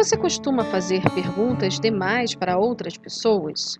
Você 0.00 0.16
costuma 0.16 0.64
fazer 0.64 1.02
perguntas 1.10 1.78
demais 1.78 2.34
para 2.34 2.56
outras 2.56 2.96
pessoas? 2.96 3.78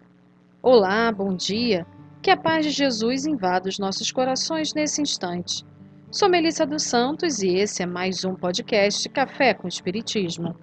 Olá, 0.63 1.11
bom 1.11 1.35
dia. 1.35 1.87
Que 2.21 2.31
a 2.31 2.37
paz 2.37 2.67
de 2.67 2.71
Jesus 2.71 3.25
invada 3.25 3.71
os 3.71 3.79
nossos 3.79 4.13
corações 4.13 4.75
nesse 4.75 5.01
instante. 5.01 5.65
Sou 6.11 6.29
Melissa 6.29 6.67
dos 6.67 6.83
Santos 6.83 7.43
e 7.43 7.55
esse 7.55 7.83
é 7.83 7.87
mais 7.87 8.23
um 8.23 8.35
podcast 8.35 9.09
Café 9.09 9.55
com 9.55 9.67
Espiritismo. 9.67 10.55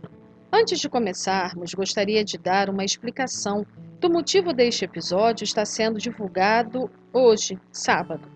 Antes 0.54 0.80
de 0.80 0.88
começarmos, 0.88 1.74
gostaria 1.74 2.24
de 2.24 2.38
dar 2.38 2.70
uma 2.70 2.86
explicação 2.86 3.66
do 4.00 4.12
motivo 4.12 4.54
deste 4.54 4.86
episódio 4.86 5.44
estar 5.44 5.66
sendo 5.66 5.98
divulgado 5.98 6.88
hoje, 7.12 7.58
sábado. 7.72 8.30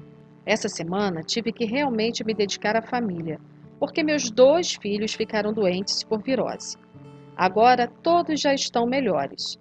Essa 0.43 0.67
semana 0.67 1.21
tive 1.21 1.51
que 1.51 1.65
realmente 1.65 2.23
me 2.23 2.33
dedicar 2.33 2.75
à 2.75 2.81
família, 2.81 3.39
porque 3.79 4.01
meus 4.01 4.31
dois 4.31 4.73
filhos 4.73 5.13
ficaram 5.13 5.53
doentes 5.53 6.03
por 6.03 6.19
virose. 6.19 6.79
Agora 7.41 7.87
todos 7.87 8.39
já 8.39 8.53
estão 8.53 8.85
melhores. 8.85 9.57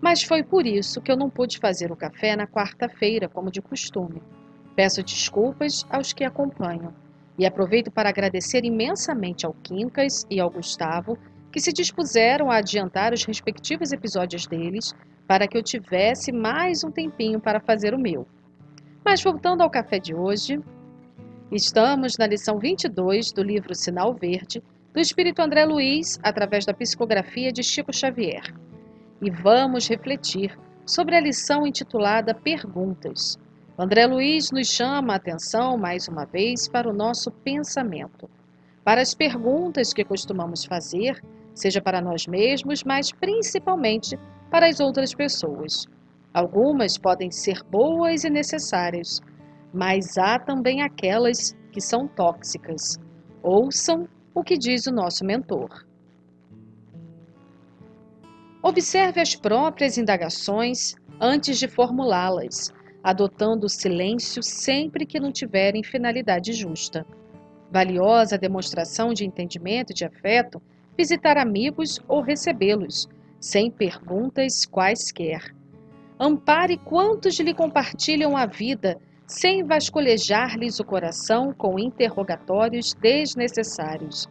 Mas 0.00 0.22
foi 0.22 0.44
por 0.44 0.64
isso 0.64 1.00
que 1.00 1.10
eu 1.10 1.16
não 1.16 1.28
pude 1.28 1.58
fazer 1.58 1.90
o 1.90 1.96
café 1.96 2.36
na 2.36 2.46
quarta-feira, 2.46 3.28
como 3.28 3.50
de 3.50 3.60
costume. 3.60 4.22
Peço 4.76 5.02
desculpas 5.02 5.84
aos 5.90 6.12
que 6.12 6.22
acompanham 6.22 6.94
e 7.36 7.44
aproveito 7.44 7.90
para 7.90 8.08
agradecer 8.08 8.64
imensamente 8.64 9.44
ao 9.44 9.52
Quincas 9.52 10.24
e 10.30 10.38
ao 10.38 10.48
Gustavo, 10.48 11.18
que 11.50 11.58
se 11.58 11.72
dispuseram 11.72 12.52
a 12.52 12.58
adiantar 12.58 13.12
os 13.12 13.24
respectivos 13.24 13.90
episódios 13.90 14.46
deles 14.46 14.94
para 15.26 15.48
que 15.48 15.58
eu 15.58 15.62
tivesse 15.64 16.30
mais 16.30 16.84
um 16.84 16.90
tempinho 16.92 17.40
para 17.40 17.58
fazer 17.58 17.94
o 17.94 17.98
meu. 17.98 18.28
Mas 19.04 19.20
voltando 19.20 19.62
ao 19.62 19.70
café 19.70 19.98
de 19.98 20.14
hoje, 20.14 20.60
estamos 21.50 22.16
na 22.16 22.28
lição 22.28 22.60
22 22.60 23.32
do 23.32 23.42
livro 23.42 23.74
Sinal 23.74 24.14
Verde, 24.14 24.62
do 24.94 25.00
Espírito 25.00 25.42
André 25.42 25.64
Luiz, 25.64 26.20
através 26.22 26.64
da 26.64 26.72
psicografia 26.72 27.50
de 27.50 27.64
Chico 27.64 27.92
Xavier. 27.92 28.54
E 29.20 29.28
vamos 29.28 29.88
refletir 29.88 30.56
sobre 30.86 31.16
a 31.16 31.20
lição 31.20 31.66
intitulada 31.66 32.32
Perguntas. 32.32 33.36
André 33.76 34.06
Luiz 34.06 34.52
nos 34.52 34.68
chama 34.68 35.14
a 35.14 35.16
atenção, 35.16 35.76
mais 35.76 36.06
uma 36.06 36.24
vez, 36.24 36.68
para 36.68 36.88
o 36.88 36.92
nosso 36.92 37.32
pensamento, 37.32 38.30
para 38.84 39.00
as 39.00 39.12
perguntas 39.16 39.92
que 39.92 40.04
costumamos 40.04 40.64
fazer, 40.64 41.20
seja 41.52 41.82
para 41.82 42.00
nós 42.00 42.28
mesmos, 42.28 42.84
mas 42.84 43.10
principalmente 43.10 44.16
para 44.48 44.68
as 44.68 44.78
outras 44.78 45.12
pessoas. 45.12 45.86
Algumas 46.32 46.96
podem 46.96 47.32
ser 47.32 47.64
boas 47.68 48.22
e 48.22 48.30
necessárias, 48.30 49.20
mas 49.72 50.16
há 50.16 50.38
também 50.38 50.82
aquelas 50.82 51.52
que 51.72 51.80
são 51.80 52.06
tóxicas. 52.06 52.96
Ouçam 53.42 54.08
o 54.34 54.42
que 54.42 54.58
diz 54.58 54.86
o 54.86 54.92
nosso 54.92 55.24
mentor. 55.24 55.86
Observe 58.62 59.20
as 59.20 59.36
próprias 59.36 59.96
indagações 59.98 60.94
antes 61.20 61.58
de 61.58 61.68
formulá-las, 61.68 62.72
adotando 63.02 63.66
o 63.66 63.68
silêncio 63.68 64.42
sempre 64.42 65.06
que 65.06 65.20
não 65.20 65.30
tiverem 65.30 65.84
finalidade 65.84 66.52
justa. 66.52 67.06
Valiosa 67.70 68.38
demonstração 68.38 69.12
de 69.12 69.24
entendimento 69.24 69.90
e 69.90 69.94
de 69.94 70.04
afeto 70.04 70.60
visitar 70.96 71.36
amigos 71.36 72.00
ou 72.08 72.20
recebê-los, 72.20 73.08
sem 73.38 73.70
perguntas 73.70 74.64
quaisquer. 74.64 75.54
Ampare 76.18 76.78
quantos 76.78 77.38
lhe 77.38 77.52
compartilham 77.52 78.36
a 78.36 78.46
vida 78.46 78.98
sem 79.26 79.64
vasculhejar-lhes 79.64 80.78
o 80.78 80.84
coração 80.84 81.52
com 81.52 81.78
interrogatórios 81.78 82.92
desnecessários. 82.94 84.26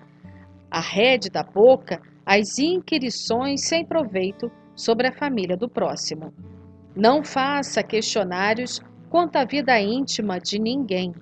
Arrede 0.69 1.29
da 1.29 1.43
boca 1.43 2.01
as 2.25 2.57
inquirições 2.57 3.67
sem 3.67 3.85
proveito 3.85 4.51
sobre 4.75 5.07
a 5.07 5.11
família 5.11 5.57
do 5.57 5.67
próximo. 5.67 6.33
Não 6.95 7.23
faça 7.23 7.83
questionários 7.83 8.79
quanto 9.09 9.35
à 9.35 9.45
vida 9.45 9.79
íntima 9.79 10.39
de 10.39 10.59
ninguém. 10.59 11.13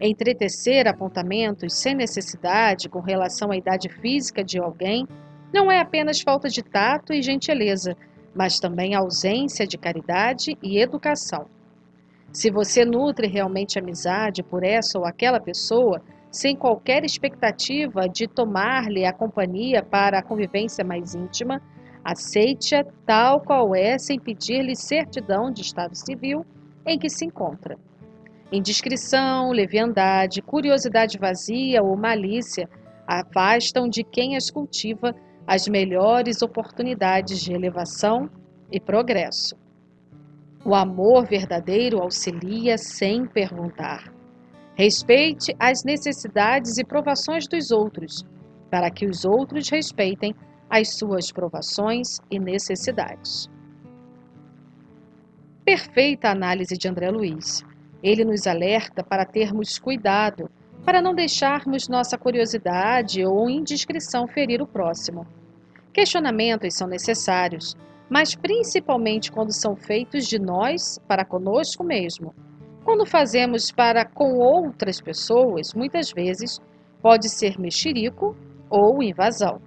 Entretecer 0.00 0.88
apontamentos 0.88 1.74
sem 1.74 1.94
necessidade 1.94 2.88
com 2.88 3.00
relação 3.00 3.50
à 3.50 3.56
idade 3.56 3.88
física 3.88 4.42
de 4.42 4.58
alguém 4.58 5.06
não 5.52 5.70
é 5.70 5.80
apenas 5.80 6.20
falta 6.20 6.48
de 6.48 6.62
tato 6.62 7.12
e 7.12 7.22
gentileza, 7.22 7.96
mas 8.34 8.58
também 8.58 8.94
ausência 8.94 9.66
de 9.66 9.76
caridade 9.76 10.56
e 10.62 10.78
educação. 10.78 11.46
Se 12.32 12.50
você 12.50 12.84
nutre 12.84 13.26
realmente 13.26 13.78
amizade 13.78 14.42
por 14.42 14.62
essa 14.62 14.98
ou 14.98 15.04
aquela 15.04 15.40
pessoa, 15.40 16.00
sem 16.30 16.54
qualquer 16.54 17.04
expectativa 17.04 18.08
de 18.08 18.28
tomar-lhe 18.28 19.04
a 19.04 19.12
companhia 19.12 19.82
para 19.82 20.18
a 20.18 20.22
convivência 20.22 20.84
mais 20.84 21.14
íntima, 21.14 21.60
aceite-a 22.04 22.84
tal 23.04 23.40
qual 23.40 23.74
é, 23.74 23.98
sem 23.98 24.18
pedir-lhe 24.18 24.76
certidão 24.76 25.50
de 25.50 25.62
estado 25.62 25.94
civil 25.94 26.46
em 26.86 26.98
que 26.98 27.10
se 27.10 27.24
encontra. 27.24 27.76
Indiscrição, 28.52 29.50
leviandade, 29.50 30.40
curiosidade 30.40 31.18
vazia 31.18 31.82
ou 31.82 31.96
malícia 31.96 32.68
afastam 33.06 33.88
de 33.88 34.04
quem 34.04 34.36
as 34.36 34.50
cultiva 34.50 35.14
as 35.46 35.66
melhores 35.66 36.42
oportunidades 36.42 37.40
de 37.40 37.52
elevação 37.52 38.30
e 38.70 38.78
progresso. 38.78 39.59
O 40.64 40.74
amor 40.74 41.24
verdadeiro 41.24 42.02
auxilia 42.02 42.76
sem 42.76 43.26
perguntar. 43.26 44.12
Respeite 44.74 45.56
as 45.58 45.84
necessidades 45.84 46.76
e 46.76 46.84
provações 46.84 47.48
dos 47.48 47.70
outros, 47.70 48.24
para 48.70 48.90
que 48.90 49.06
os 49.06 49.24
outros 49.24 49.70
respeitem 49.70 50.34
as 50.68 50.96
suas 50.96 51.32
provações 51.32 52.18
e 52.30 52.38
necessidades. 52.38 53.48
Perfeita 55.64 56.28
análise 56.28 56.76
de 56.76 56.88
André 56.88 57.10
Luiz. 57.10 57.64
Ele 58.02 58.24
nos 58.24 58.46
alerta 58.46 59.02
para 59.02 59.24
termos 59.24 59.78
cuidado, 59.78 60.50
para 60.84 61.00
não 61.00 61.14
deixarmos 61.14 61.88
nossa 61.88 62.18
curiosidade 62.18 63.24
ou 63.24 63.48
indiscrição 63.48 64.26
ferir 64.26 64.60
o 64.60 64.66
próximo. 64.66 65.26
Questionamentos 65.92 66.74
são 66.74 66.86
necessários, 66.86 67.76
mas 68.10 68.34
principalmente 68.34 69.30
quando 69.30 69.52
são 69.52 69.76
feitos 69.76 70.26
de 70.26 70.36
nós 70.36 70.98
para 71.06 71.24
conosco 71.24 71.84
mesmo. 71.84 72.34
Quando 72.84 73.06
fazemos 73.06 73.70
para 73.70 74.04
com 74.04 74.38
outras 74.38 75.00
pessoas, 75.00 75.72
muitas 75.72 76.10
vezes 76.10 76.58
pode 77.00 77.28
ser 77.28 77.58
mexerico 77.58 78.36
ou 78.68 79.00
invasão. 79.00 79.62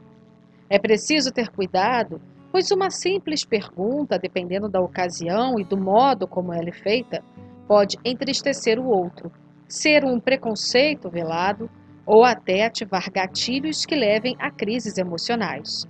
É 0.69 0.77
preciso 0.77 1.31
ter 1.31 1.49
cuidado, 1.49 2.21
pois 2.51 2.69
uma 2.69 2.89
simples 2.89 3.45
pergunta, 3.45 4.19
dependendo 4.19 4.67
da 4.67 4.81
ocasião 4.81 5.57
e 5.57 5.63
do 5.63 5.77
modo 5.77 6.27
como 6.27 6.51
ela 6.53 6.67
é 6.67 6.73
feita, 6.73 7.23
pode 7.65 7.97
entristecer 8.03 8.77
o 8.77 8.87
outro, 8.87 9.31
ser 9.69 10.03
um 10.03 10.19
preconceito 10.19 11.09
velado 11.09 11.69
ou 12.05 12.25
até 12.25 12.65
ativar 12.65 13.09
gatilhos 13.09 13.85
que 13.85 13.95
levem 13.95 14.35
a 14.37 14.51
crises 14.51 14.97
emocionais. 14.97 15.87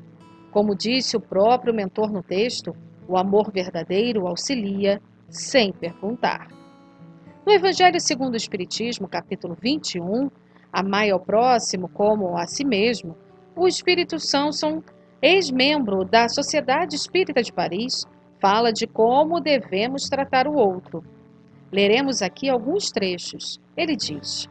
Como 0.53 0.75
disse 0.75 1.17
o 1.17 1.19
próprio 1.19 1.73
mentor 1.73 2.11
no 2.11 2.21
texto, 2.21 2.75
o 3.07 3.17
amor 3.17 3.51
verdadeiro 3.51 4.27
auxilia 4.27 5.01
sem 5.27 5.73
perguntar. 5.73 6.47
No 7.43 7.51
Evangelho 7.51 7.99
segundo 7.99 8.35
o 8.35 8.37
Espiritismo, 8.37 9.07
capítulo 9.07 9.57
21, 9.59 10.29
Amai 10.71 11.09
ao 11.09 11.19
próximo 11.19 11.89
como 11.89 12.37
a 12.37 12.45
si 12.45 12.63
mesmo, 12.63 13.17
o 13.55 13.67
Espírito 13.67 14.19
Sanson, 14.19 14.83
ex-membro 15.21 16.05
da 16.05 16.29
Sociedade 16.29 16.95
Espírita 16.95 17.41
de 17.41 17.51
Paris, 17.51 18.05
fala 18.39 18.71
de 18.71 18.85
como 18.85 19.41
devemos 19.41 20.03
tratar 20.03 20.47
o 20.47 20.53
outro. 20.53 21.03
Leremos 21.71 22.21
aqui 22.21 22.47
alguns 22.47 22.91
trechos. 22.91 23.59
Ele 23.75 23.95
diz: 23.95 24.47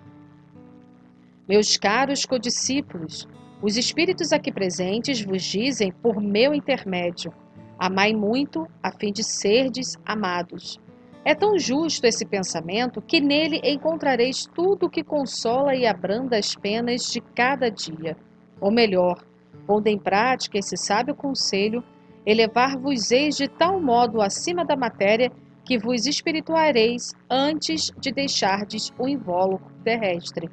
Meus 1.48 1.76
caros 1.76 2.26
codiscípulos, 2.26 3.28
os 3.62 3.76
espíritos 3.76 4.32
aqui 4.32 4.50
presentes 4.50 5.24
vos 5.24 5.42
dizem 5.44 5.92
por 5.92 6.20
meu 6.20 6.52
intermédio: 6.52 7.32
amai 7.78 8.12
muito, 8.12 8.66
a 8.82 8.90
fim 8.90 9.12
de 9.12 9.22
serdes 9.22 9.96
amados. 10.04 10.80
É 11.24 11.32
tão 11.32 11.56
justo 11.56 12.04
esse 12.04 12.26
pensamento 12.26 13.00
que 13.00 13.20
nele 13.20 13.60
encontrareis 13.62 14.44
tudo 14.52 14.86
o 14.86 14.90
que 14.90 15.04
consola 15.04 15.76
e 15.76 15.86
abranda 15.86 16.36
as 16.36 16.56
penas 16.56 17.02
de 17.02 17.20
cada 17.20 17.70
dia. 17.70 18.16
Ou 18.60 18.72
melhor, 18.72 19.24
pondo 19.64 19.86
em 19.86 19.96
prática 19.96 20.58
esse 20.58 20.76
sábio 20.76 21.14
conselho, 21.14 21.84
elevar-vos-eis 22.26 23.36
de 23.36 23.46
tal 23.46 23.80
modo 23.80 24.20
acima 24.20 24.64
da 24.64 24.74
matéria 24.74 25.30
que 25.64 25.78
vos 25.78 26.06
espirituareis 26.06 27.12
antes 27.30 27.92
de 27.96 28.10
deixardes 28.10 28.92
o 28.98 29.08
invólucro 29.08 29.72
terrestre. 29.84 30.50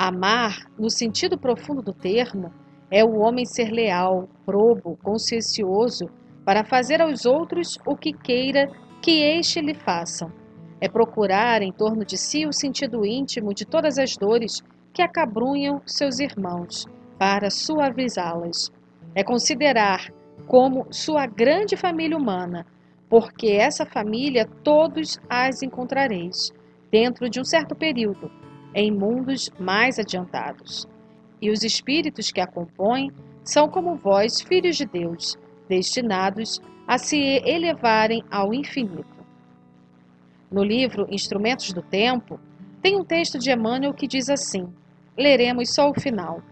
Amar, 0.00 0.70
no 0.78 0.88
sentido 0.88 1.36
profundo 1.36 1.82
do 1.82 1.92
termo, 1.92 2.52
é 2.88 3.04
o 3.04 3.18
homem 3.18 3.44
ser 3.44 3.72
leal, 3.72 4.28
probo, 4.46 4.96
consciencioso, 5.02 6.08
para 6.44 6.62
fazer 6.62 7.02
aos 7.02 7.26
outros 7.26 7.76
o 7.84 7.96
que 7.96 8.12
queira 8.12 8.70
que 9.02 9.24
este 9.24 9.60
lhe 9.60 9.74
façam. 9.74 10.32
É 10.80 10.88
procurar 10.88 11.62
em 11.62 11.72
torno 11.72 12.04
de 12.04 12.16
si 12.16 12.46
o 12.46 12.52
sentido 12.52 13.04
íntimo 13.04 13.52
de 13.52 13.66
todas 13.66 13.98
as 13.98 14.16
dores 14.16 14.62
que 14.92 15.02
acabrunham 15.02 15.82
seus 15.84 16.20
irmãos, 16.20 16.86
para 17.18 17.50
suavizá-las. 17.50 18.70
É 19.16 19.24
considerar 19.24 20.12
como 20.46 20.86
sua 20.92 21.26
grande 21.26 21.76
família 21.76 22.16
humana, 22.16 22.64
porque 23.08 23.48
essa 23.48 23.84
família 23.84 24.46
todos 24.62 25.18
as 25.28 25.60
encontrareis, 25.60 26.52
dentro 26.88 27.28
de 27.28 27.40
um 27.40 27.44
certo 27.44 27.74
período, 27.74 28.30
em 28.74 28.90
mundos 28.90 29.50
mais 29.58 29.98
adiantados. 29.98 30.86
E 31.40 31.50
os 31.50 31.62
espíritos 31.62 32.30
que 32.30 32.40
a 32.40 32.46
compõem 32.46 33.10
são 33.44 33.68
como 33.68 33.96
vós, 33.96 34.40
filhos 34.40 34.76
de 34.76 34.84
Deus, 34.84 35.36
destinados 35.68 36.60
a 36.86 36.98
se 36.98 37.16
elevarem 37.44 38.22
ao 38.30 38.52
infinito. 38.52 39.18
No 40.50 40.62
livro 40.62 41.06
Instrumentos 41.10 41.72
do 41.72 41.82
Tempo, 41.82 42.40
tem 42.80 42.96
um 42.96 43.04
texto 43.04 43.38
de 43.38 43.50
Emmanuel 43.50 43.92
que 43.92 44.06
diz 44.06 44.28
assim: 44.28 44.66
leremos 45.16 45.74
só 45.74 45.90
o 45.90 46.00
final. 46.00 46.42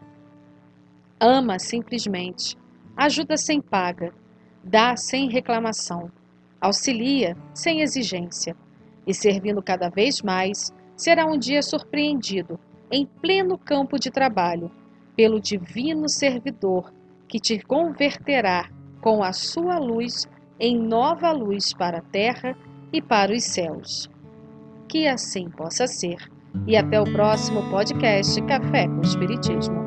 Ama 1.18 1.58
simplesmente, 1.58 2.56
ajuda 2.96 3.36
sem 3.36 3.60
paga, 3.60 4.12
dá 4.62 4.96
sem 4.96 5.30
reclamação, 5.30 6.10
auxilia 6.60 7.36
sem 7.54 7.80
exigência, 7.80 8.54
e 9.06 9.14
servindo 9.14 9.62
cada 9.62 9.88
vez 9.88 10.20
mais, 10.20 10.70
será 10.96 11.26
um 11.26 11.38
dia 11.38 11.62
surpreendido, 11.62 12.58
em 12.90 13.04
pleno 13.04 13.58
campo 13.58 13.98
de 13.98 14.10
trabalho, 14.10 14.70
pelo 15.14 15.40
divino 15.40 16.08
servidor 16.08 16.92
que 17.28 17.38
te 17.38 17.58
converterá 17.58 18.70
com 19.00 19.22
a 19.22 19.32
sua 19.32 19.78
luz 19.78 20.26
em 20.58 20.78
nova 20.78 21.30
luz 21.32 21.72
para 21.72 21.98
a 21.98 22.02
terra 22.02 22.56
e 22.92 23.00
para 23.02 23.32
os 23.32 23.44
céus. 23.44 24.10
Que 24.88 25.06
assim 25.06 25.50
possa 25.50 25.86
ser. 25.86 26.16
E 26.66 26.76
até 26.76 27.00
o 27.00 27.04
próximo 27.04 27.68
podcast 27.70 28.40
Café 28.42 28.88
com 28.88 29.02
Espiritismo. 29.02 29.85